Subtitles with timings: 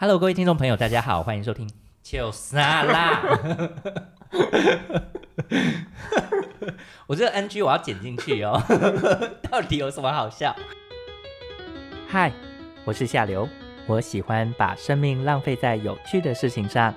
[0.00, 1.68] Hello，各位听众朋友，大家好，欢迎收听
[2.04, 3.20] 就沙啦。
[7.08, 8.62] 我这个 NG 我要剪进去哦，
[9.50, 10.54] 到底有什么好笑？
[12.06, 12.32] 嗨，
[12.84, 13.48] 我是夏流，
[13.88, 16.94] 我喜欢把生命浪费在有趣的事情上。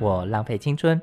[0.00, 0.98] 我浪费青春，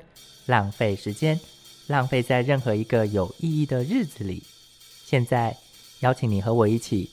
[0.46, 1.38] 浪费时间，
[1.86, 4.42] 浪费在任何一个有意义的日子里。
[5.04, 5.56] 现在
[6.00, 7.08] 邀请你和我一起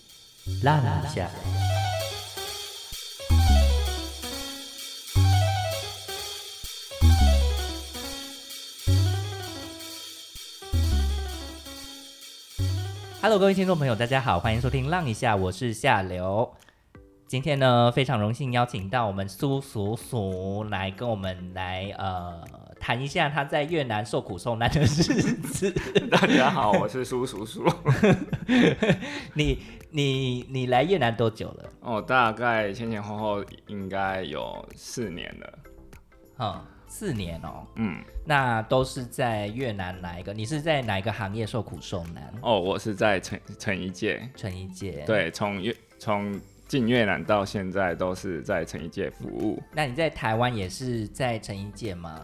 [0.64, 1.30] 浪一下。
[13.24, 16.54] Hello，各位听众朋友，大家好，欢迎收听《浪一下》，我是夏流。
[17.26, 22.44] 今天呢，非常荣幸邀请到我们苏叔叔来跟我们来呃
[22.82, 25.72] 谈一下他在越南受苦受难的日子。
[26.12, 27.64] 大家好，我是苏叔叔。
[29.34, 29.58] 你
[29.90, 31.70] 你你来越南多久了？
[31.80, 35.60] 哦，大概前前后后应该有四年了。
[36.40, 36.62] 嗯，
[36.94, 37.66] 四年哦。
[37.78, 40.32] 嗯，那都是在越南哪一个？
[40.32, 42.32] 你是在哪一个行业受苦受难？
[42.44, 44.22] 哦，我是在成成一届。
[44.36, 45.04] 成一届。
[45.08, 49.60] 对，从越从进越南到现在都是在成一届服务。
[49.72, 52.24] 那你在台湾也是在成一届吗？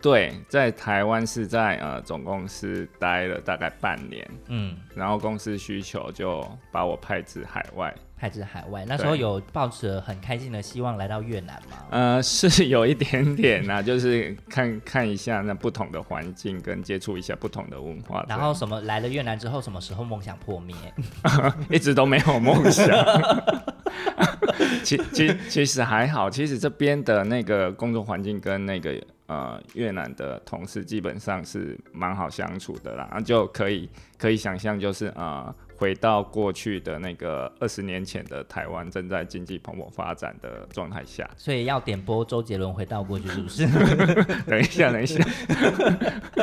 [0.00, 6.42] 对，在台湾是在呃总公司待了大概半年，嗯，然后公司需求就
[6.72, 7.94] 把我派至海外。
[8.18, 11.76] 派至海外，那时候有抱着很开心的希望来到越南吗？
[11.90, 18.24] 呃，是 有一点点呐，就是看看一下那不同的环境，跟接触一下不同的文化。
[18.28, 20.74] 然后什么来了越南之后，什么时候梦想破灭？
[21.70, 22.86] 一直都没有梦想。
[24.82, 35.54] 其其其实还好，其实这边的那个工作环境跟那个呃越南的同事基本上是蛮好相处的啦，就可以可以想象就是呃。
[35.76, 43.66] 回到过去的那个二十年前的台湾，正在经济蓬勃发展的状态下，所以要点播周杰伦回到过去，是不是？
[44.48, 45.22] 等一下，等一下。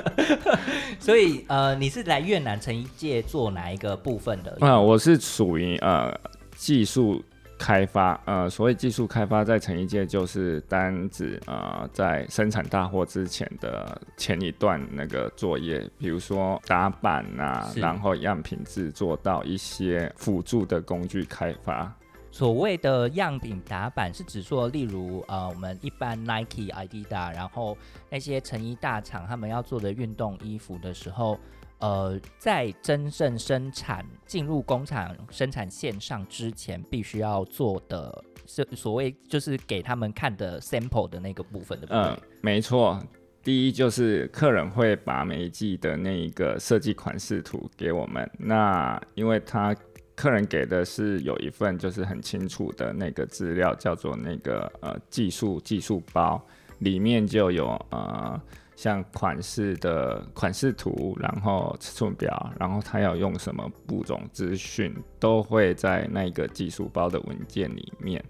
[1.00, 4.58] 所以呃，你是来越南成一届做哪一个部分的？
[4.62, 6.13] 啊，我是属于呃
[6.56, 7.24] 技术。
[7.63, 21.90] 开发，呃，所谓技术开发，在成衣界就是单指，呃，在生产大货之前的前一段那个作业，比如说打板啊，然后样品制作到一些辅助的工具开发。
[22.31, 27.78] 所谓的样品打板是指说，例如，呃，我们一般 Nike、Adidas，然后
[28.09, 31.40] 那些成衣大厂他们要做的运动衣服的时候。
[31.84, 41.88] 呃，在真正生产进入工厂生产线上之前，必须要做的是所谓就是给他们看的 sample 的那个部分的。
[41.90, 42.98] 嗯，没错。
[43.44, 49.76] 第一就是客人会把每一季的那一个设计款式图给我们，那因为他
[50.16, 56.42] 客人给的是有一份就是很清楚的那个资料，叫做那个呃技术技术包，
[56.80, 58.42] 里面就有呃。
[58.75, 68.23] 像款式的款式图，然后尺寸表，然后他要用什么布种资讯，都会在那个技术包的文件里面。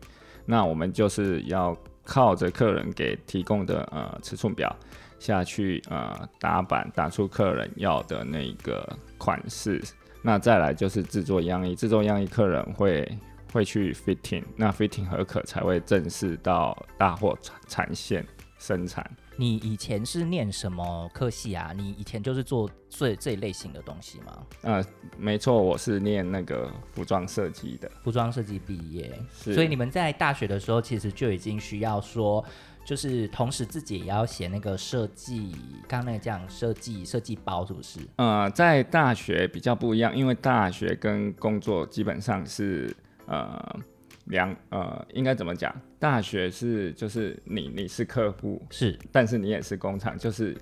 [0.45, 4.75] 那我们就是要靠着客人给提供的呃尺寸表
[5.19, 8.85] 下去呃打版，打出客人要的那个
[9.17, 9.81] 款式。
[10.21, 13.09] 那再来就是制作样衣，制作样衣客人会
[13.53, 18.25] 会去 fitting，那 fitting 合可才会正式到大货产产线
[18.57, 19.09] 生产。
[19.35, 21.73] 你以前是念什么科系啊？
[21.75, 24.43] 你以前就是做这这一类型的东西吗？
[24.61, 24.85] 呃，
[25.17, 27.89] 没错，我是念那个服装设计的。
[28.03, 32.43] 服装设计毕业，所以你们在大学的时候其实就已经需要说，
[32.85, 35.55] 就是同时自己也要写那个设计，
[35.87, 37.99] 刚刚那个讲设计设计包是不是？
[38.17, 42.95] 呃，在大学比较不一样，因为大学跟工作基本上是
[43.25, 43.79] 呃。
[44.27, 45.69] 两呃，应该怎么讲？
[46.03, 50.53] 大学是就是你你是客户是，但是你也是工厂，就是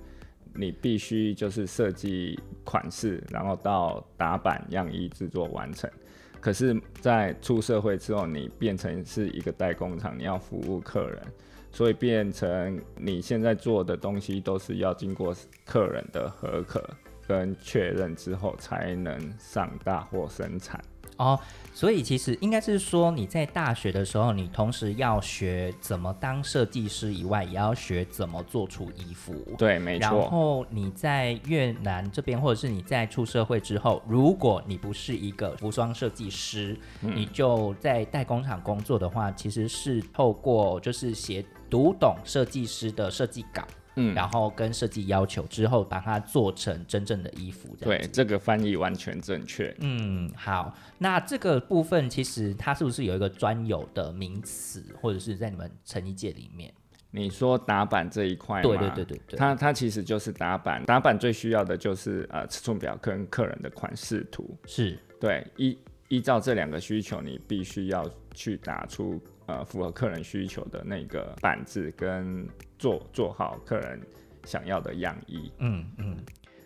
[0.54, 5.90] 你必须就是设计款式，然后到打版样衣制作完成。
[6.40, 11.20] 可是，在出社会之后，你变成是一个代工厂，你要服务客人，
[11.72, 15.36] 所以变成你现在做的东西都是要经过
[15.66, 16.88] 客人的合可
[17.28, 20.80] 跟确认之后，才能上大货生产。
[21.22, 21.40] 哦，
[21.72, 29.36] 所以其实应该是说你在大学的时候，你同时要学怎么当设计师以外，也要学怎么做出衣服。
[29.56, 30.10] 对，没错。
[30.10, 43.64] 然后你在越南这边，或者是你在出社会之后，如果你不是一个服装设计师，你就在代工厂工作的话，其实是透过就是写读懂设计师的设计稿。
[43.96, 47.76] 嗯，然后跟设计要求之后，把它做成真正的衣服。
[47.80, 49.76] 对，这个翻译完全正确。
[49.80, 56.74] 嗯，好，那这个部分其实它是不是有一个专有的名词，或者是在你们成衣界里面？
[57.14, 64.58] 你说打板这一块对对对对，它它其实就是打板，打板最需要的就是呃尺寸表跟客人的款式图。
[64.66, 65.78] 是对，依
[66.08, 72.48] 依照这两个需求，你必须要去打出呃符合客人需求的那个板子，跟
[72.82, 74.02] 做做好客人
[74.46, 75.52] 想要的样衣。
[75.60, 76.18] 嗯嗯，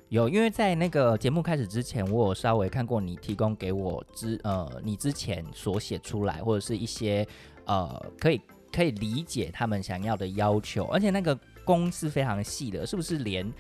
[0.08, 7.28] 有，因为在那个节目开始之前，我有稍微看过你提供给我之呃你之前所写出来，或者是一些
[7.66, 8.40] 呃可以
[8.72, 13.52] 可以理解他们想要的要求，而且那个工是非常细的，是不是连？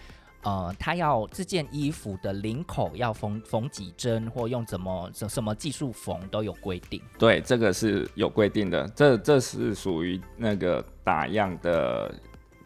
[0.47, 7.01] 呃，他要这件衣服的领口要缝缝几针，或用怎么什什么技术缝都有规定。
[7.17, 12.13] 对，这个是有规定的，这这是属于那个打样的，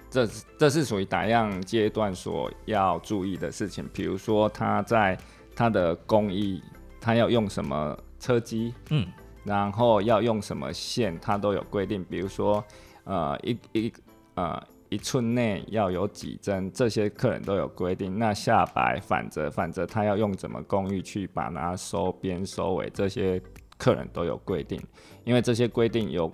[0.09, 0.27] 这
[0.57, 3.88] 这是属于打样阶段所要注意的事情。
[3.94, 5.17] 比如说，他在
[5.56, 6.63] 他的工艺，
[7.00, 9.07] 他要用什么车机，嗯，
[9.44, 12.03] 然后要用什么线，它都有规定。
[12.03, 12.63] 比如说，
[13.03, 13.94] 呃，一一
[14.35, 18.17] 呃一寸内要有几针，这些客人都有规定。
[18.17, 23.41] 那下摆、反折、反折，他要用怎么工艺去把它收边、收尾，这些
[23.77, 24.81] 客人都有规定。
[25.23, 26.31] 因为这些规定有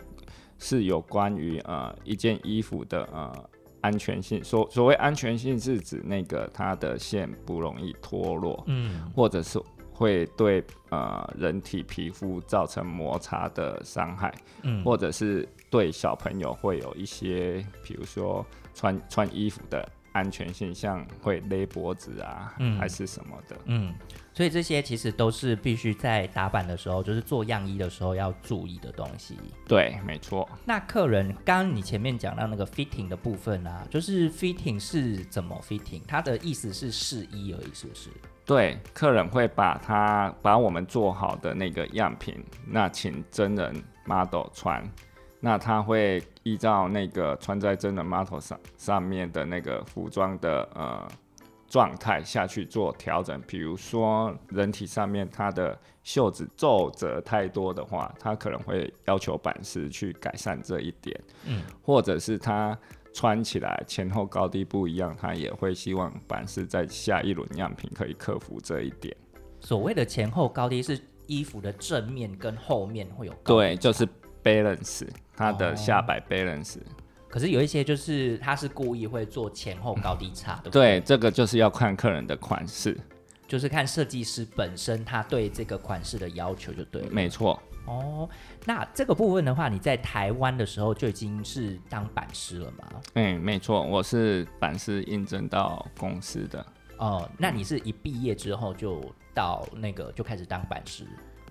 [0.58, 3.50] 是有关于呃一件衣服的呃
[3.86, 4.44] 安全性。
[4.44, 9.62] 所所谓安全性是指那个它的线不容易脱落，嗯或者是
[9.94, 14.34] 会对呃人体皮肤造成摩擦的伤害。
[14.64, 18.44] 嗯，或者是对小朋友会有一些，比如说
[18.74, 23.56] 穿穿衣服的安全性，像会勒脖子啊，嗯还是什么的。
[23.66, 23.94] 嗯，
[24.36, 29.38] 所以这些其实都是必须在打版的时候，就是做样衣的时候要注意的东西。
[29.66, 30.48] 对，没错。
[30.66, 36.02] 那客人刚刚你前面讲到那个 fitting 的部分啊，就是 fitting 是怎么 fitting？
[36.06, 38.10] 它的意思是试衣而已，是不是？
[38.46, 43.74] 对，客人会把他把我们做好的那个样品，那请真人
[44.06, 44.84] model 穿，
[45.40, 51.08] 那他会依照那个穿在真人 model 上上面的那个服装的呃
[51.76, 53.42] 状态下去做调整。
[53.46, 62.78] 比如说人体上面它的袖子皱褶太多的话，它可能会要求版师去改善这一点，嗯，或者是它。
[63.18, 69.16] 穿起来前后高低不一样，它也会希望版师在下一轮样品可以克服这一点。
[69.62, 74.06] 所谓的前后高低是衣服的正面跟后面会有对，就是
[74.44, 76.76] balance，它的哦下摆 balance。
[77.28, 82.98] 可是有一些就是他是故意会做前后高低差，对不对，这个就是要看客人的款式，
[83.48, 87.10] 就是看设计师本身他对这个款式的要求就对了。
[87.12, 87.62] 没错。
[87.88, 88.28] 哦，
[88.66, 92.88] 那这个部分的话，你在台湾的时候就已经是当版师了吗？
[93.14, 96.66] 嗯，没错，我是版师应征到公司的。
[96.98, 99.04] 哦，那你是一毕业之后就
[99.36, 101.06] 到那个就开始当版师？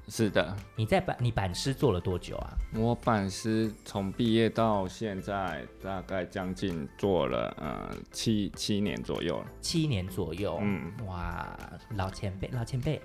[0.07, 2.53] 是的，你在版你版师做了多久啊？
[2.75, 9.47] 我版师从毕业到现在大概将近做了呃七七年左右了。
[9.63, 10.59] 七年左右。
[10.61, 11.59] 嗯，哇，
[11.97, 13.01] 老前辈，老前辈。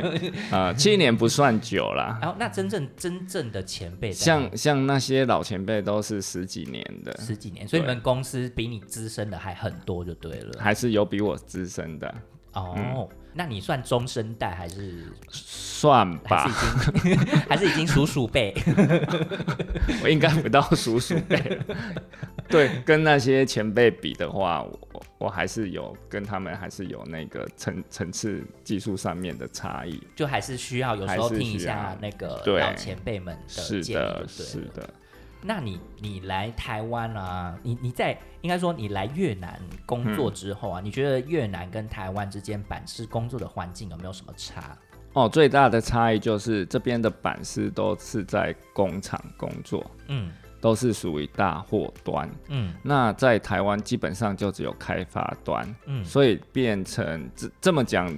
[0.52, 2.18] 呃，七年不算久啦。
[2.20, 10.60] 然 后那真正真正的前辈像像那些老前辈都是十几年的，十几年，所以你对们公司比你资深的还很多就对了。
[10.60, 12.14] 还是有比我资深的，
[12.52, 16.94] 哦，那你算中生代还是算吧还是。
[16.94, 18.54] 已经还是已经 数数辈？
[20.02, 21.58] 我应该不到叔叔辈。
[22.48, 30.00] 对，跟那些前辈比的话，我我还是有跟他们还是有那个层层次技术上面的差异。
[30.14, 34.60] 就还是需要有时候听一下那个老前辈们的建议是的，是。
[34.74, 34.94] 的。
[35.42, 44.76] 那你你来台湾啊，你你在应该说你来越南工作之后啊，你觉得越南跟台湾之间版式工作的环境有没有什么差？
[45.14, 52.30] 哦，最大的差异就是这边的版式都是在工厂工作，嗯都是属于大货端。
[52.48, 58.08] 嗯那在台湾基本上就只有开发端，嗯所以变成这这么讲，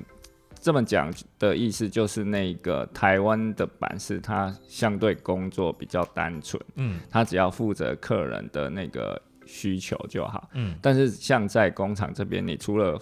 [0.64, 6.98] 这么讲的意思就是那个台湾的版式，它相对工作比较单纯，嗯。
[7.10, 10.48] 他只要负责客人的那个需求就好。
[10.54, 10.74] 嗯。
[10.80, 12.98] 但是像在工厂这边，你除了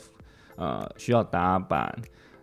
[0.57, 1.97] 呃需要打板，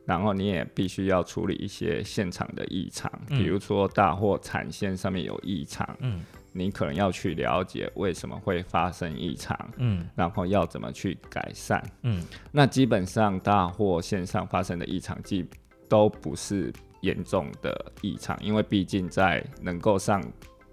[0.05, 3.37] 然后你也必须要处理一些现场的异常，嗯。
[3.37, 11.83] 比如说大货产线上面有异常，嗯你可能要去了解为什么会发生异常，嗯然后要怎么去改善。
[12.03, 15.47] 嗯那基本上大货线上发生的异常，基
[15.87, 20.23] 都不是严重的异常，因为毕竟在能够上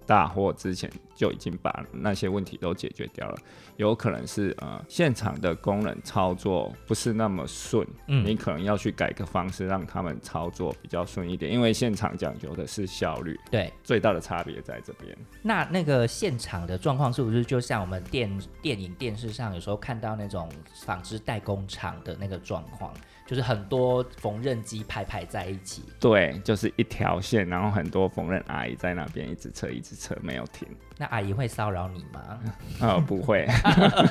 [0.06, 3.36] 大货之前就已经把那些问题都解决掉了。
[3.76, 13.72] 有可能是呃现场的工人操作不是那么顺，嗯你可能要去改个方式让他们操作比较顺一点，因为现场讲究的是效率，对。
[13.82, 15.16] 最大的差别在这边。
[15.42, 18.30] 那那个现场的状况是不是就像我们电
[18.60, 20.48] 电影、电视上有时候看到那种
[20.84, 22.92] 纺织代工厂的那个状况，
[23.26, 25.82] 就是很多缝纫机排排在一起？
[26.00, 30.66] 对，就是一条线，然后很多缝纫阿姨在那边一直扯，一直扯，没有停。
[30.98, 32.38] 那阿姨会骚扰你吗？
[32.80, 33.46] 哦，不会，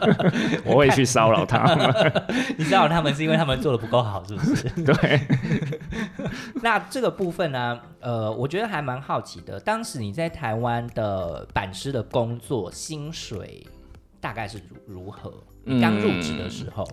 [0.66, 2.14] 我会去骚扰他们。
[2.58, 4.70] 你骚扰他们是因为他们做的不够好，是不是？
[4.84, 5.22] 对，
[6.62, 9.60] 那这个部分呢，呃，我觉得还蛮好奇的。
[9.60, 13.66] 当时你在台湾的版师的工作薪水
[14.22, 15.34] 大概是如如何？
[15.64, 16.88] 你刚入职的时候，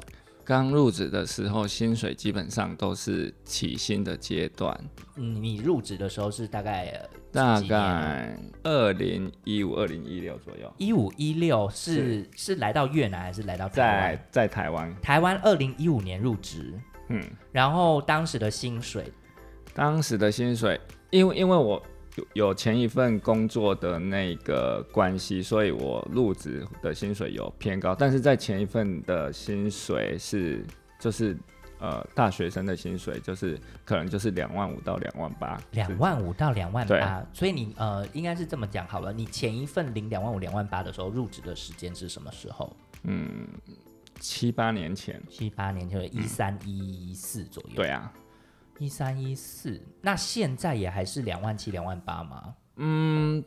[0.44, 4.78] 刚入职的时候，薪水基本上都是起薪的阶段，
[5.16, 14.28] 嗯，你入职的时候是大概呃大概二零一五、二零一六左右，一五一六是是来到越南还是来到台在？
[14.30, 16.74] 在台湾，台湾二零一五年入职，
[17.08, 17.22] 嗯，
[17.52, 19.12] 然后当时的薪水，
[19.72, 20.78] 当时的薪水，
[21.10, 21.82] 因为因为我
[22.16, 30.64] 有有前一份工作的那个关系，所以我入职的薪水有偏高，但是在前一份的薪水是
[31.00, 31.36] 就是
[31.78, 42.76] 呃大学生的薪水，就是可能就是两万五到两万八，两万五到两万八，所以你呃应该是这么讲好了，你前一份领两万五、两万八的时候，入职的时间是什么时候？
[43.04, 43.46] 嗯
[44.20, 47.70] 七八年前，七八年前一三一四左右。
[47.74, 48.12] 对，啊，
[48.82, 52.54] 一三一四，那现在也还是两万七、两万八吗？
[52.76, 53.42] 嗯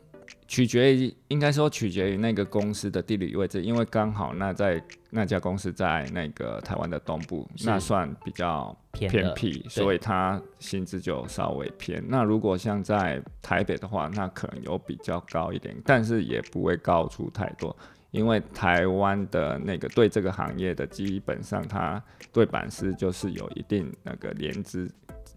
[0.48, 12.02] 取决于应该说取决于那个公司的地理位置，因为刚好那在那家公司在那个台湾的东部，那算比较偏僻，所以它薪资就稍微偏。
[12.08, 17.76] 那如果像在台北的话，那可能有比较高一点，但是也不会高出太多，
[18.10, 22.02] 因为台湾的那个对这个行业的基本上，它
[22.32, 24.90] 对板师就是有一定那个连资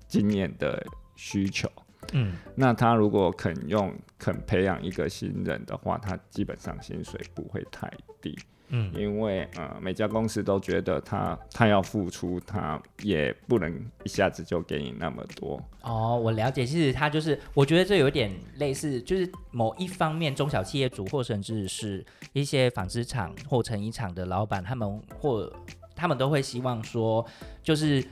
[0.10, 0.86] 经验的
[1.16, 1.72] 需求。
[2.12, 7.90] 嗯，那他如果肯用肯培养一个新人的话，他基本上薪水不会太
[8.22, 8.38] 低。
[8.72, 13.74] 嗯，因为呃每家公司都觉得他他要付出，他也不能
[14.04, 15.60] 一下子就给你那么多。
[15.82, 25.52] 哦，我了解，其实他就是，我觉得这有点类似，就是某一方面中小企业主或甚至是一些纺织厂或成衣厂的老板，他们或
[25.96, 27.26] 他们都会希望说，
[27.64, 28.04] 就是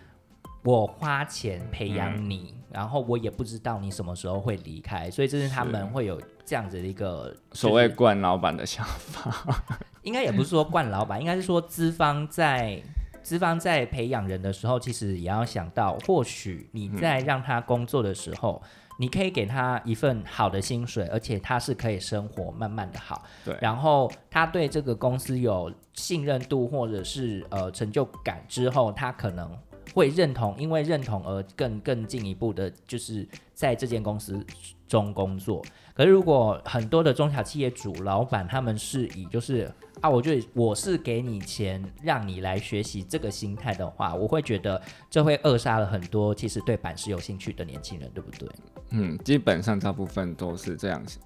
[0.67, 9.63] 我花钱培养你，然后我也不知道你什么时候会离开，所以这是他们会有这样子的一个所谓就是惯老板的想法，
[10.03, 12.83] 应该也不是说惯老板，应该是说资方在
[13.23, 18.61] 资方在培养人的时候，其实也要想到，或许你在让他工作的时候，
[18.99, 23.55] 你可以给他一份好的薪水，而且他是可以生活慢慢的好，对。
[23.61, 29.49] 然后他对这个公司有信任度或者是呃成就感之后，他可能。
[29.93, 34.45] 会认同，因为认同而更更进一步的，就是在这间公司
[34.87, 35.63] 中工作。
[35.93, 44.79] 可是如果很多的中小企业主老板他们是以就是啊，我就我是给你钱让你来学习这个心态的话，我会觉得
[45.09, 48.47] 这会扼杀了很多其实对板式有兴趣的年轻人，对不对？
[48.91, 51.17] 嗯，基本上大部分都是这样子，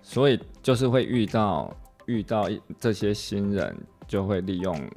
[0.00, 2.48] 所以就是会遇到遇到
[2.78, 4.90] 这些新人，就会利用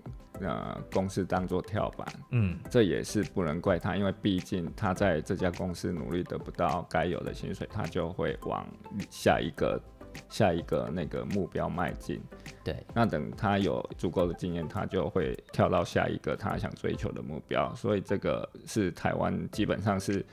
[0.44, 2.08] 呃公司当做跳板。
[2.32, 8.68] 嗯，这也是不能怪他，因为毕竟他在这家公司努力得不到该有的薪水，他就会往
[9.10, 9.82] 下一个
[10.30, 12.22] 下一个那个目标迈进。
[12.64, 17.74] 对，那等他有足够的经验，他就会跳到下一个他想追求的目标。
[17.76, 20.26] 所以这个是台湾基本上是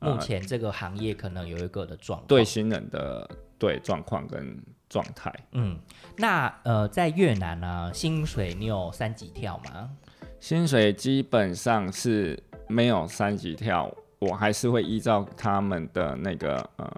[0.00, 2.26] 呃目前这个行业可能有一个的状况。
[2.26, 5.32] 对新人的对状况跟状态。
[5.52, 5.78] 嗯，
[6.16, 9.90] 那呃，在越南呢、薪水你有三级跳吗？
[10.40, 16.88] 薪水基本上是没有三级跳，我还是会依照他们的那个呃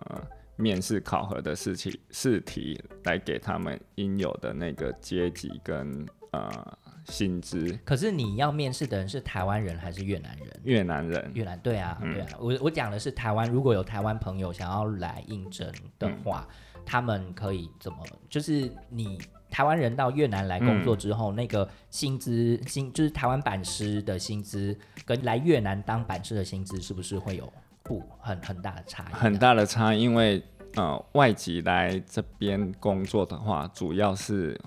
[0.56, 7.78] 面试考核的试题试题来给他们应有的那个阶级跟呃薪资。
[7.82, 10.61] 可是你要面试的人是台湾人还是越南人？
[10.64, 15.66] 越南人越南对啊，嗯对啊，我我讲的是台湾，如果有台湾朋友想要来应征
[15.99, 16.47] 的话，
[16.90, 17.99] 他们可以怎么？
[18.28, 19.16] 就是你
[19.49, 27.52] 台湾人到越南来工作之后，那个薪资薪就是台湾版师的薪资跟来越南当版师的薪资是不是会有
[27.85, 29.12] 不很很大的差异？
[29.12, 29.38] 很。
[29.38, 30.42] 大的差异，因为
[30.75, 34.61] 呃外籍来这边工作的话，主要是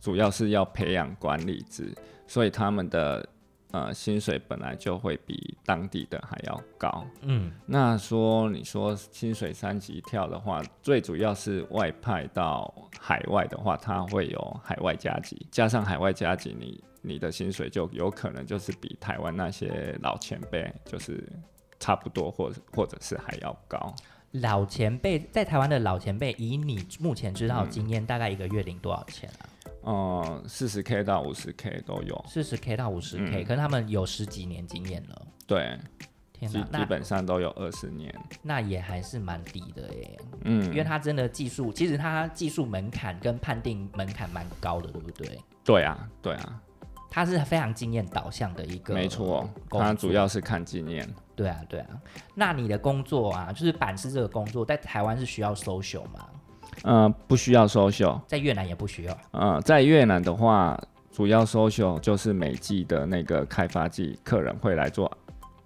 [0.00, 1.94] 主要是要培养管理职，
[2.26, 3.24] 所以他们的
[3.72, 7.06] 呃薪水本来就会比当地的还要高。
[7.22, 21.22] 嗯那说你说薪水三级跳的话，最主要是外派到海外的话，它会有海外加级，加上海外加级，你你的薪水就有可能就是比台湾那些老前辈就是
[21.78, 23.94] 差不多，或者或者是还要高。
[24.32, 29.48] 老前辈在台湾的老前辈，以你目前知道的经验，大概一个月领多少钱啊？
[29.90, 35.26] 嗯，四十 K 到五十 K 都有，四十 K 到五十 K，、嗯可是他们有十几年经验了。
[35.46, 35.78] 对，
[36.34, 38.14] 基天哪，那基本上都有二十年。
[38.42, 45.38] 那也还是蛮低的耶，嗯因为他真的技术，其实他技术门槛跟判定门槛蛮高的，对不对？
[45.64, 46.60] 对啊，对啊，
[47.08, 51.08] 他是非常经验导向的一个，没错，他主要是看经验。
[51.34, 51.98] 对啊，对啊。
[52.34, 56.28] 那你的工作啊，就是板师这个工作，在台湾是需要 social 吗？
[56.82, 58.20] 呃，不需要收秀。
[58.26, 59.18] 在越南也不需要。
[59.32, 60.78] 呃，在越南的话，
[61.12, 65.10] 主要 social 就是每季的那个开发季，客人会来做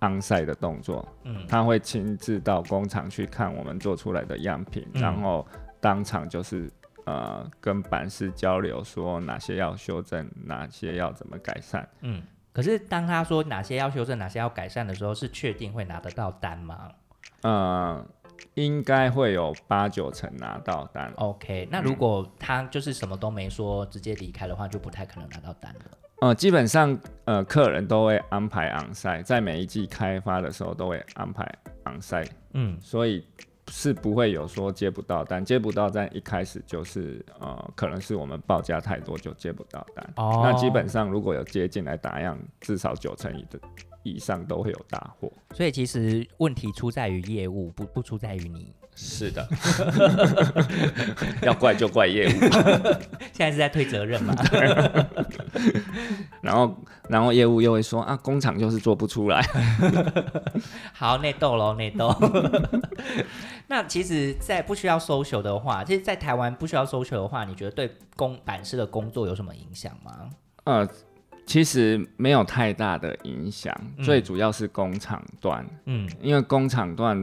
[0.01, 5.47] onsite 的动作，嗯他会亲自到工厂去看我们做出来的样品，嗯然后
[5.81, 6.71] 当场就是
[7.05, 11.89] 呃跟板师交流，说哪些要修正，哪些要怎么改善。
[12.01, 12.23] 嗯。
[12.53, 16.91] 可是当他说哪些要修正，哪些要改善的时候，是确定会拿得到单吗
[17.41, 18.05] 呃，
[18.55, 21.13] 应该会有八九成拿到单。
[21.17, 25.81] ？OK，那如果他就是什么都没说，直接离开的话，就不太可能拿到单了。
[26.21, 31.45] 呃，基本上呃，客人都会安排 onsite，在每一季开发的时候都会安排
[31.85, 32.31] onsite。
[32.53, 33.27] 嗯，所以
[33.75, 40.13] 是不会有说接不到单，接不到单一开始就是呃，可能是我们报价太多就接不到单。
[40.17, 43.59] 哦那基本上如果有接进来打样，至少九成以的
[44.03, 45.33] 以上都会有大货。
[45.55, 48.75] 所以其实问题出在于业务，不不出在于你。
[49.03, 49.47] 是的，
[51.43, 52.31] 要怪就怪业务。
[53.33, 54.35] 现在是在推责任嘛？
[56.41, 56.77] 然后
[57.09, 59.43] 然后业务又会说啊，工厂就是做不出来。
[60.93, 62.15] 好，内斗喽，内斗。
[63.67, 70.31] 那其实，在不需要 social 的话，其实，在台湾不需要 social 的话，你觉得对工板式的工作有什么影响吗？
[70.65, 70.89] 呃，
[71.47, 75.67] 其实没有太大的影响，嗯最主要是工厂端。
[75.87, 77.23] 嗯因为工厂段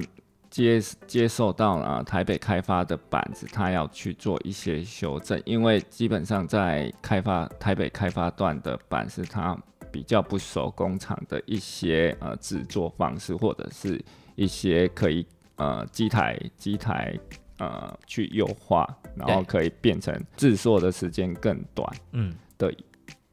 [0.63, 9.57] 接接受到了、呃台北开发的板子，它要去做一些修正，因为基本上在开发台北开发段的板是它
[9.91, 14.03] 比较不熟工厂的一些呃制作方式，或者是
[14.35, 17.17] 一些可以呃机台机台
[17.57, 21.87] 呃去优化，然后可以变成制作的时间更短。
[22.11, 22.73] 嗯的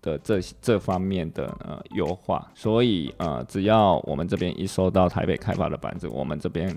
[0.02, 6.72] 的这这方面的呃优化，所以呃，只要我们这边一收到台北开发的板子，我们这边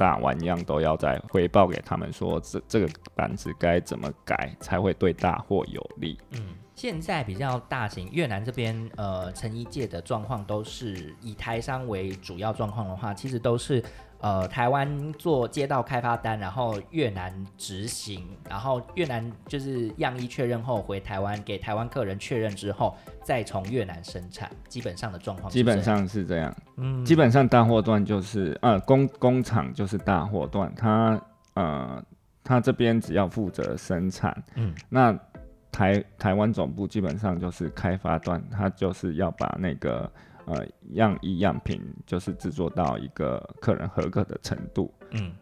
[0.00, 6.18] 大玩样都要再回报给他们说，这这个板子该怎么改才会对大货有利。
[6.30, 6.54] 嗯。
[6.74, 13.84] 现在比较大型越南这边，呃，成衣界的状况都是以台商为主要状况的话，其实都是
[14.20, 31.20] 呃台湾做街道开发单，然后越南执行，然后越南就是样衣确认后回台湾给台湾客人确认之后，再从越南生产，基本上的状况基本，上是这样，嗯，基本上大货段就是呃工工厂就是大货段，它
[31.54, 32.02] 呃
[32.44, 35.18] 它这边只要负责生产，嗯，那
[35.72, 40.10] 台台湾总部基本上就是开发段，它就是要把那个
[40.46, 45.32] 呃样衣样品就是制作到一个客人合格的程度，嗯。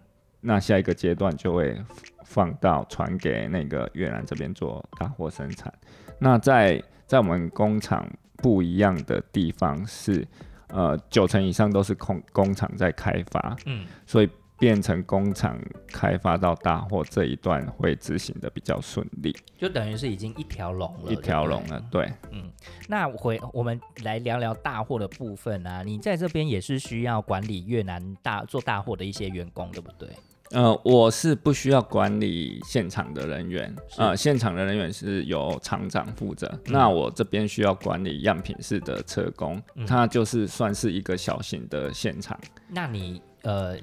[0.41, 1.77] 那下一个阶段就会
[2.25, 5.73] 放到传给那个越南这边做大货生产。
[6.21, 10.25] 那在在我们工厂不一样的地方是，
[10.69, 22.51] 呃，九成以上都是工工厂在开发，嗯，所以变成工厂开发到大货这一段会执行的比较顺利，就等于是已经一条龙了，一条龙了对嗯。
[22.89, 30.09] 那回我们来聊聊大货的部分啊，你在这边也是需要管理越南大做大货的一些员工，对不对？
[30.51, 36.47] 呃，我是不需要管理现场的人员，是呃，现场的人员是由厂长负责。
[36.65, 42.39] 嗯那我这边需要管理样品室的车工，嗯它就是算是一个小型的现场。
[42.67, 43.77] 那你呃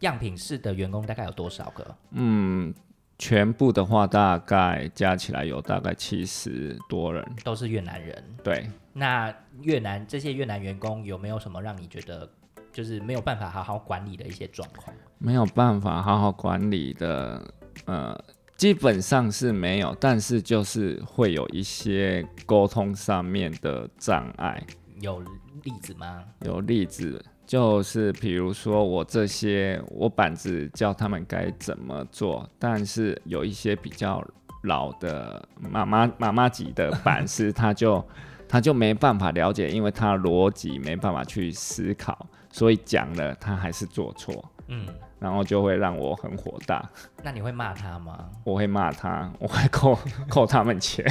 [0.00, 1.96] 样品室的员工大概有多少个？
[2.10, 2.74] 嗯，
[3.18, 7.24] 全部的话大概加起来有大概七十多人。
[7.44, 8.22] 都是越南人。
[8.42, 12.28] 对，那越南这些越南员工有没有什么让你觉得
[12.72, 14.96] 就是没有办法好好管理的一些状况？
[15.18, 17.42] 没有办法好好管理的，
[17.84, 18.18] 呃，
[18.56, 24.64] 基本上是没有，但是就是会有一些沟通上面的障碍。
[25.00, 25.20] 有
[25.62, 26.24] 例子吗？
[26.44, 34.24] 有例子，就是比如说我这些我板子教他们该怎么做，但是有一些比较
[34.62, 38.06] 老的妈妈妈妈级的板 师，他就
[38.50, 44.84] 他就没办法了解，因为他逻辑没办法去思考，所以讲了他还是做错，嗯，
[45.20, 46.84] 然后就会让我很火大。
[47.22, 48.28] 那你会骂他吗？
[48.42, 49.96] 我会骂他，我会扣
[50.28, 51.08] 扣他们钱，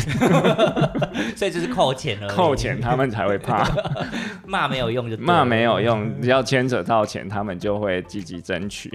[1.37, 3.65] 所以就是扣钱了，扣钱他们才会怕，
[4.45, 8.91] 骂没有用就骂没有用，只要牵扯到钱，他们就会积极争取。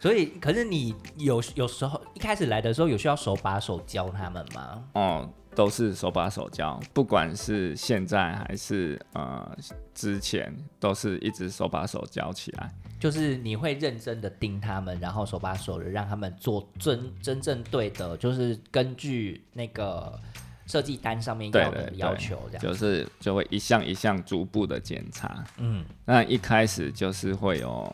[0.00, 4.82] 所以，可是你有有时候一开始来的时候，有需要手把手教他们吗？
[4.92, 9.56] 哦，都是手把手教，不管是现在还是呃
[9.94, 12.72] 之前，都是一直手把手教起来。
[12.98, 20.18] 就是你会认真的盯他们，然后手把手的让他们做真真正对的，就是根据那个
[20.66, 25.44] 设计单上面要的要求，这样就是就会一项一项逐步的检查。
[25.58, 27.90] 嗯，那一开始就是会有。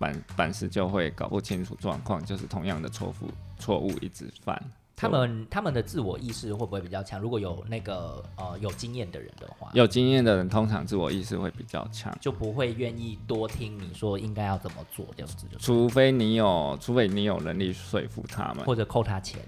[0.00, 4.56] 板板师就会搞不清楚状况，就是同样的错误错误一直犯。
[5.00, 7.20] 他们他们的自我意识会不会比较强？
[7.20, 15.46] 如果有那个呃有经验的人的话，有经验的人通常自我意识会比较强，就不会愿意多听你说应该要怎么做这样子。
[15.58, 19.40] 除非你有，除非你有能力说服他们，或者扣他钱。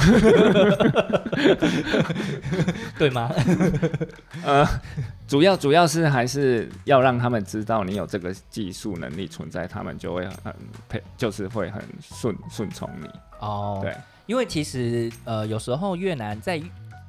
[2.98, 3.30] 对吗？
[4.44, 4.66] 呃，
[5.26, 10.54] 主要主要是还是要让他们知道你有这个技术能力存在，他们就会很
[10.88, 13.10] 配，就是会很顺顺从你。
[13.40, 13.94] 哦，对，
[14.30, 16.62] 因为其实呃，有时候越南在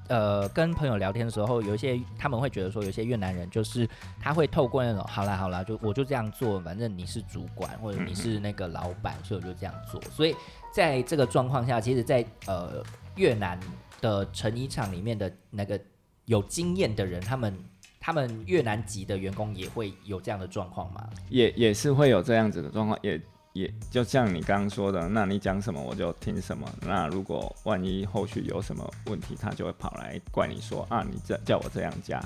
[0.07, 3.88] 呃跟朋友聊天的时候，有一些他们会觉得说，有些越南人就是
[4.19, 10.36] 他会透过那种好啦好啦，就我就这样做，反正你是主管或者你是那个老板，所以我就这样做，所以。
[10.73, 12.81] 在这个状况下，其实，在呃
[13.17, 13.60] 越南
[13.99, 15.77] 的成衣厂里面的那个
[16.23, 17.53] 有经验的人，他们
[17.99, 21.10] 他们越南籍的员工也会有这样的状况吗？
[21.27, 23.21] 也也是会有这样子的状况，也
[23.54, 26.68] 也就像你刚刚说的，那你讲什么我就听什么。
[26.82, 32.22] 那如果万一后续有什么问题，他就会跑来怪你说啊，你这叫我这样加。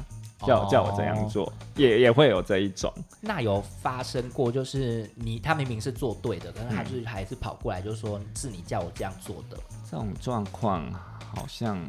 [0.45, 2.93] 叫叫我这样做，也也会有这一种。
[3.21, 9.57] 那有发生过，就是你他明明是做对的，可是他就是还是跑过来，就是说是你叫我这样做的。
[9.89, 10.91] 这种状况
[11.33, 11.79] 好像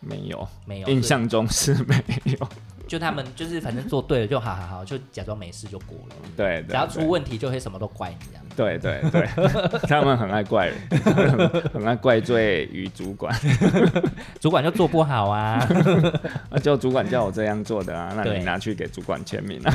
[0.00, 2.48] 没有，没有，印象中是没有。
[2.90, 6.16] 就他们 就是反正做对了就好好好，就假装没事就过了。
[6.36, 8.44] 对，只要出问题就会什么都怪你这样。
[8.56, 9.28] 对对对，
[9.86, 10.76] 他们很爱怪人，
[11.72, 13.32] 很爱怪罪于主管，
[14.40, 15.64] 主管就做不好啊，
[16.50, 19.72] 那就主管叫我这样做的啊，那你拿去给主管签名啊。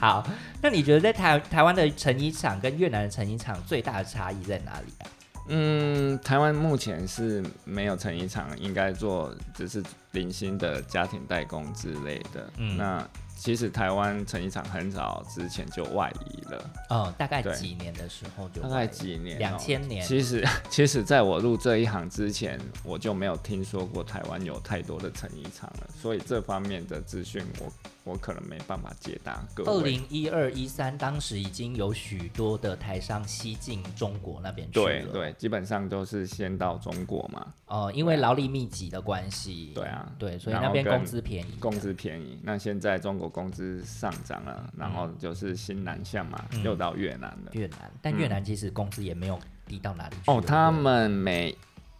[0.00, 0.26] 好，
[0.62, 5.06] 那你觉得在台台湾的成衣厂跟越南的成衣厂最大的差异在哪里啊？
[5.48, 12.50] 嗯，台湾目前是没有成衣厂，应该做只是零星的家庭代工之类的。
[12.56, 13.08] 嗯，那。
[13.36, 20.06] 其实台湾成衣厂很早之前就外移了，嗯，大概几年的时候就大概几年，两千年。
[20.06, 27.72] 其实， 其实在我入这一行之前，我就没有听说过台湾有太多的成衣厂了，所以这方面的资讯我。
[28.04, 29.72] 我可能没办法解答各位。
[29.72, 34.84] 二零一二一三，当时已经有许多的台商西进中国那边去了。
[34.84, 37.46] 对对，基本上都是先到中国嘛。
[37.66, 39.72] 哦，因为劳力密集的关系。
[39.74, 41.52] 对啊，对，所以那边工资便宜。
[41.58, 42.38] 工资便宜。
[42.42, 47.50] 那现在中国工资上涨了，然后就是新南向嘛，又到越南了。
[47.52, 50.30] 越南，但越南其实工资也没有低到哪里去。
[50.30, 51.54] 哦，他们每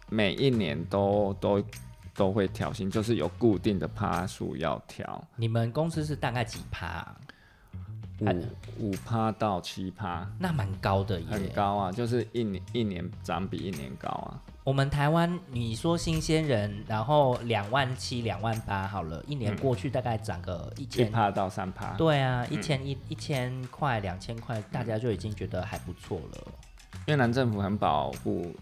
[0.09, 1.61] 每一年都都。
[2.17, 5.21] 都会调薪，就是有固定的趴数要调。
[5.35, 7.05] 你们公司是大概几趴？
[8.21, 8.45] 五
[8.79, 11.27] 五趴到七趴，那蛮高的耶。
[11.29, 14.41] 很高啊，就是一年一年涨比一年高啊。
[14.65, 21.93] 我们台湾，你说新鲜人，然后两万七、两万八好了，一年过去大概涨个一千趴到三趴。
[21.93, 26.47] 对啊，一千一一千块、两千块，大家就已经觉得还不错了。
[27.05, 28.53] 越南政府很保护。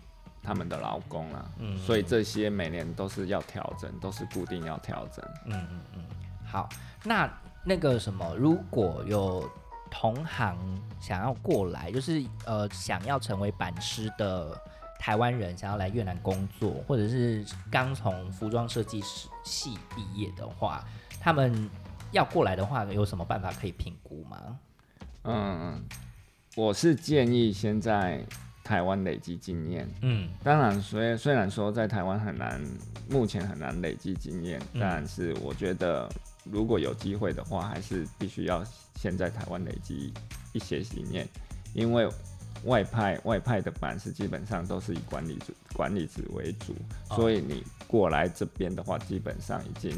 [0.45, 5.23] 他们的劳工啊，嗯，所以这些每年都是要调整，都是固定要调整。
[5.45, 6.03] 嗯嗯嗯。
[6.45, 6.67] 好，
[7.05, 9.49] 那那个什么，如果有
[9.89, 10.57] 同行
[10.99, 14.53] 想要过来，就是呃想要成为板师的
[15.03, 20.81] 台湾人，想要来越南工作，或者是刚从服装设计师系毕业的话，
[21.19, 21.69] 他们
[22.13, 24.59] 要过来的话，有什么办法可以评估吗？
[25.25, 25.83] 嗯，
[26.55, 28.23] 我是建议先在。
[28.65, 32.63] 台湾累积经验，嗯，当然，虽虽然说在台湾很难，
[33.09, 36.09] 目前很难累积经验，但是我觉得
[36.45, 38.63] 如果有机会的话，还是必须要
[38.95, 40.13] 先在台湾累积
[40.53, 41.27] 一些经验，
[41.73, 42.07] 因为
[42.65, 46.75] 外派外派的版式基本上都是以管理组管理职为主，
[47.15, 49.91] 所以你过来这边的话，基本上已经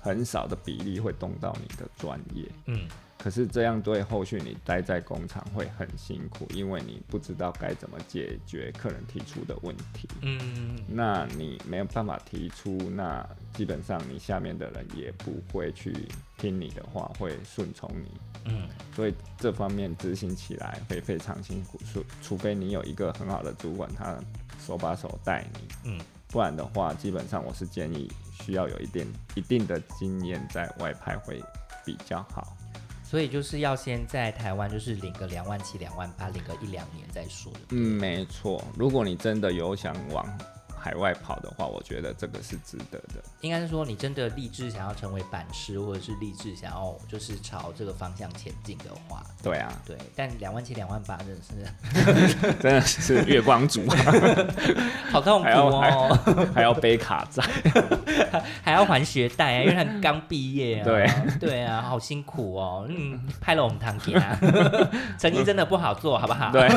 [0.00, 2.88] 很少的比例会动到你的专业，嗯。
[3.18, 10.08] 可是这样对后续你待在工厂会很辛苦，因为你不知道该怎么解决客人提出的问题。
[10.22, 15.94] 嗯，那你没有办法提出，那基本上你下面的人也不会去
[16.42, 18.10] 听你的话，会顺从你。
[18.46, 24.18] 嗯，所以这方面执行起来会非常辛苦，除除非你有一个很好的主管，他
[24.58, 25.68] 手把手带你。
[25.84, 31.40] 嗯，不然的话，基本上我是建议需要有一点一定的经验在外派会
[31.86, 32.56] 比较好。
[33.04, 37.52] 所以就是要先在台湾就是领个两万七、两万八，领个一两年再说。
[37.68, 38.64] 嗯，没错。
[38.76, 40.26] 如果你真的有想往
[40.82, 43.22] 海外跑的话，我觉得这个是值得的。
[43.40, 49.96] 应该是说，你真的立志想要成为板师，或者是立志想要就是朝这个方向前进的话，对啊，对。
[50.16, 51.40] 但两万七、两万八 真的
[52.26, 53.86] 是真的是月光族，
[55.12, 56.18] 好痛苦哦，
[56.52, 57.44] 还要背卡债，
[58.64, 60.84] 还要还学贷啊，因为他刚毕业啊。
[60.84, 62.86] 对对啊，好辛苦哦。
[62.88, 64.36] 嗯，拍了我们堂姐啊，
[65.16, 66.50] 成绩真的不好做，好不好？
[66.50, 66.68] 对，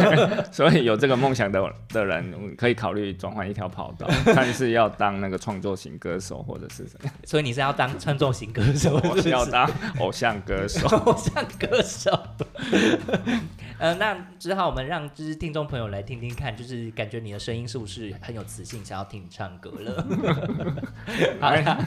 [0.51, 3.94] 所以有这个梦想的的人，可以考虑转换一条跑。
[4.25, 7.09] 看是要当那个创作型歌手，或者是什么？
[7.25, 10.87] 所以你是要当创作型歌手，我是要当偶像歌手。
[11.05, 12.11] 偶像歌手。
[13.77, 20.07] 呃，那只好我们让就是听众朋友来听听看，就是感觉你的声音是不是很有磁性，想要听你唱歌了？
[21.41, 21.77] 来，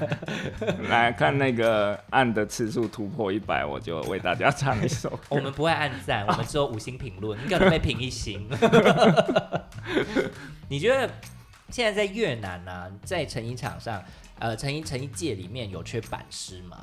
[0.88, 5.18] 来看那个按的次数突破一百，我就为大家唱一首。
[5.30, 8.46] 我们不会按赞，我们只有五星评论，你可能被评一星。
[10.68, 11.10] 你觉得？
[11.70, 14.02] 现在在越南呢，在成衣厂上，
[14.38, 16.76] 呃，成衣成衣界里面有缺板师吗？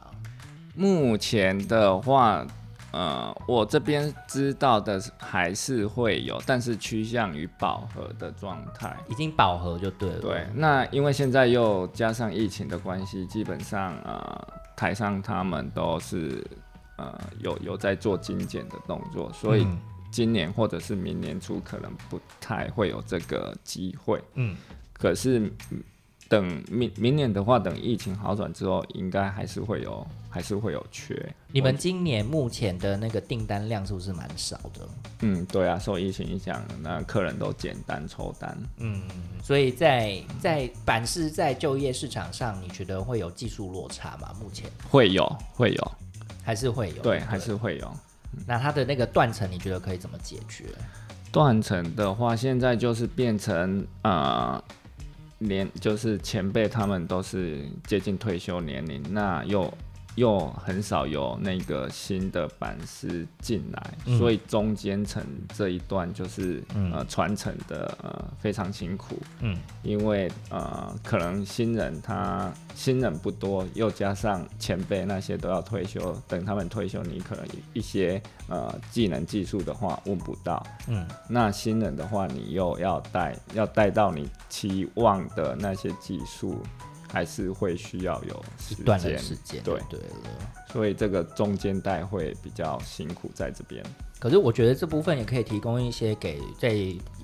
[0.76, 2.45] 目前的话，
[2.91, 10.19] 呃，我这边知道的还是会有，但是趋向于饱和的状态，已经饱和就对了。
[10.19, 16.45] 对，那因为现在又加上疫情的关系，基本上呃，台上他们都是
[16.98, 19.65] 呃有有在做精简的动作，所以
[20.15, 24.23] 今年或者是明年初可能不太会有这个机会。
[24.36, 24.56] 嗯。
[24.93, 25.51] 可是，
[26.30, 31.13] 等明明年的话，等疫情好转之后，应该还是会有，还是会有缺。
[31.51, 34.88] 你们今年目前的那个订单量是不是蛮少的？
[35.19, 38.58] 嗯，对啊，受疫情影响，那客人都简单抽单。
[38.78, 39.01] 嗯，
[39.43, 44.34] 所以在在板式在就业市场上，你觉得会有技术落差吗？
[44.41, 45.91] 目前会有，会有，
[46.41, 47.04] 还是会有？
[47.04, 47.93] 对，还是会有。
[48.48, 50.65] 那它的那个断层，你觉得可以怎么解决？
[51.32, 54.63] 断层的话，现在就是变成啊。
[55.39, 59.71] 连就是前辈他们都是接近退休年龄，那又。
[60.15, 65.21] 又很少有那个新的版师进来，所以中间层
[65.54, 86.63] 这一段就是呃传承的呃非常辛苦，嗯，因为呃可能新人他新人不多，又加上前辈那些都要退休，等他们退休，你可能一些呃技能技术的话问不到，嗯，那新人的话你又要带要带到你期望的那些技术。
[87.15, 90.15] 还是会需要有一段的时间，对对了，
[90.73, 93.82] 所以这个中间带会比较辛苦在这边。
[94.19, 96.75] 可是我觉得这部分也可以提供一些给在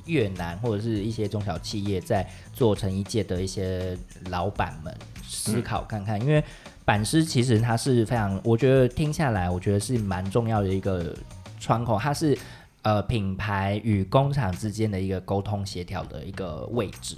[0.05, 3.97] 越南或者是一些中小企业在做成一届的一些
[4.29, 4.95] 老板们
[5.27, 6.41] 思考看看，因为
[6.85, 11.13] 板师其实它是非常，我觉得听下来，我觉得是蛮重要的一个
[11.59, 12.37] 窗口，它是
[12.83, 17.17] 呃品牌与工厂之间的一个沟通协调的一个位置。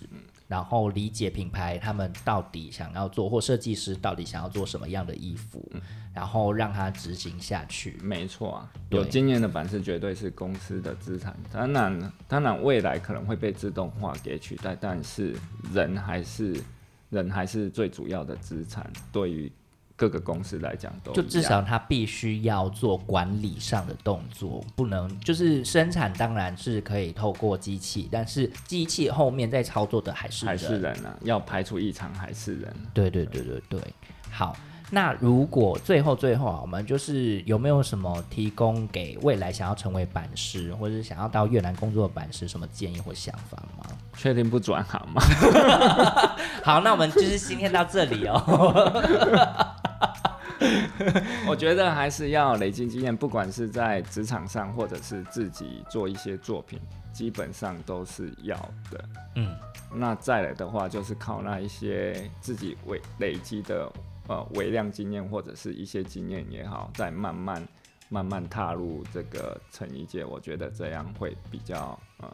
[0.53, 5.67] 然后理解品牌他们到底想要做，或设计师到底想要做什么样的衣服，
[6.13, 7.97] 然后让他执行下去。
[8.03, 11.35] 没错啊，有经验的版式绝对是公司的资产。
[11.51, 15.35] 当然，当然未来可能会被自动化给取代，但是
[15.73, 16.55] 人还是
[17.09, 18.87] 人还是最主要的资产。
[19.11, 19.51] 对于
[19.95, 32.73] 各个公司来讲，都就至少他必须要做管理上的动作，不能就是生产当然是可以透过机器，但是机器后面在操作的还是还是人啊，要排除异常还是人。
[32.93, 33.79] 对对对对对，
[34.31, 34.57] 好，
[34.89, 43.85] 那如果最后最后啊，我们就是有没有什么提供给未来想要成为版师，或者是想要到越南工作的版师什么建议或想法吗？
[44.17, 45.21] 确定不转行吗？
[46.63, 49.73] 好，那我们就是今天到这里哦。
[51.47, 56.79] 我觉得还是要累积经验，不管是在职场上，或者是自己做一些作品，
[57.11, 58.55] 基本上都是要
[58.89, 59.05] 的。
[59.35, 59.55] 嗯，
[59.93, 63.91] 那再来的话，就是靠那一些自己累累积的
[64.27, 67.67] 呃微量经验，或者是一些经验也好，再慢慢
[68.09, 70.23] 慢慢踏入这个成衣界。
[70.23, 72.31] 我觉得这样会比较呃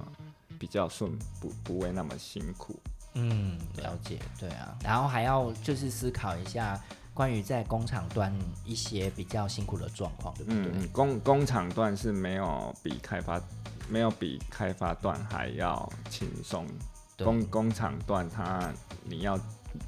[0.59, 1.11] 比较顺，
[1.41, 2.79] 不不会那么辛苦。
[3.15, 6.79] 嗯，了解，对啊，然后还要就是思考一下。
[7.19, 10.71] 关于在工厂端一些比较辛苦的状况，对不对？
[10.71, 13.41] 嗯，工工厂段是没有比开发
[13.89, 16.65] 没有比开发段还要轻松。
[17.17, 18.71] 对工工厂段它
[19.03, 19.37] 你要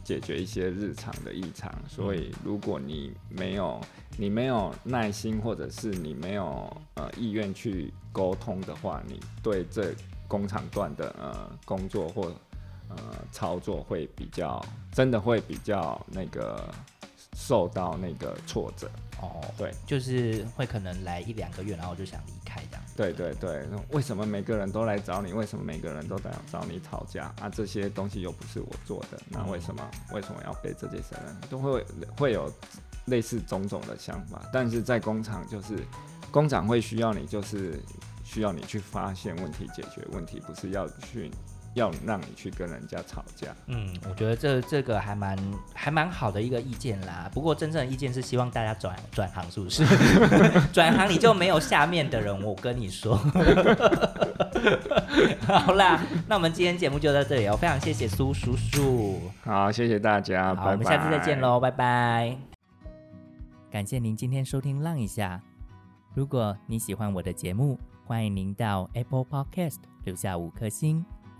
[0.03, 3.79] 解决一些日常的异常，所以如果你没有
[4.17, 9.95] 你没有耐心，或者是你没有呃意愿去沟通的话，你对这
[10.27, 12.23] 工厂段的呃工作或
[12.89, 12.97] 呃
[13.31, 16.69] 操作会比较真的会比较那个
[17.35, 18.89] 受到那个挫折。
[19.21, 22.83] 哦，对，就是会可能来一两个月，然后就想离开这样。
[22.97, 25.31] 对对对，那为什么每个人都来找你？
[25.31, 27.47] 为什么每个人都在找你吵架啊？
[27.47, 31.35] 这些东西又不是我做的，那为什么、为什么要背这些责任？
[31.51, 31.85] 都会
[32.17, 32.51] 会有
[33.05, 35.85] 类似种种的想法，但是在工厂就是
[36.31, 37.79] 工厂会需要你，就是
[38.23, 41.29] 需要你去发现问题、解决问题，不是要去
[41.73, 43.47] 要让你去跟人家吵架。
[43.67, 45.37] 嗯，我觉得这这个还蛮
[45.73, 47.29] 还蛮好的一个意见啦。
[47.33, 49.85] 不过真正的意见是希望大家转转行，是不是？
[50.73, 53.15] 转行你就没有下面的人，我跟你说。
[55.47, 59.21] 好啦，那我们今天节目就到这里哦，非常谢谢苏叔叔。
[59.43, 60.71] 好，谢谢大家，好，拜拜。
[60.71, 62.37] 我们下次再见喽，拜拜。
[63.69, 65.41] 感谢您今天收听《浪一下》。
[66.13, 71.05] 如果你喜欢我的节目，欢迎您到 Apple Podcast 留下五颗星，